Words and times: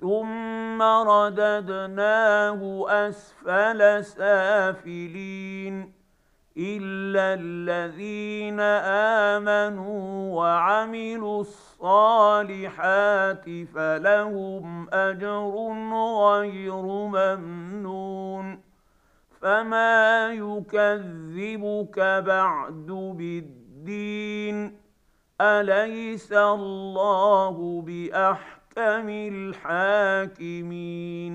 ثم 0.00 0.82
رددناه 0.82 2.84
اسفل 2.88 4.04
سافلين 4.04 5.92
الا 6.58 7.34
الذين 7.40 8.60
امنوا 9.30 10.36
وعملوا 10.36 11.40
الصالحات 11.40 13.44
فلهم 13.74 14.88
اجر 14.92 15.54
غير 16.30 16.82
ممنون 16.82 18.60
فما 19.40 20.32
يكذبك 20.32 21.98
بعد 22.26 22.86
بالدين 23.16 24.78
اليس 25.40 26.32
الله 26.32 27.82
باحكم 28.78 29.08
الحاكمين 30.38 31.34